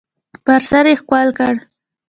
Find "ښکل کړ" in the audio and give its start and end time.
0.99-1.53